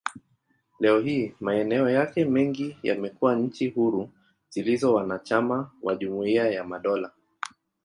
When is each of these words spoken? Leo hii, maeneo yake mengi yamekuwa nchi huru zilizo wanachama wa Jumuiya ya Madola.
Leo 0.79 0.99
hii, 0.99 1.35
maeneo 1.39 1.89
yake 1.89 2.25
mengi 2.25 2.77
yamekuwa 2.83 3.35
nchi 3.35 3.69
huru 3.69 4.09
zilizo 4.49 4.93
wanachama 4.93 5.71
wa 5.81 5.95
Jumuiya 5.95 6.47
ya 6.51 6.63
Madola. 6.63 7.11